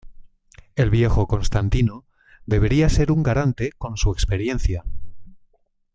El 0.73 0.89
viejo 0.89 1.27
Constantino 1.27 2.07
debería 2.47 2.89
ser 2.89 3.11
un 3.11 3.21
garante 3.21 3.71
con 3.77 3.97
su 3.97 4.09
experiencia. 4.11 4.83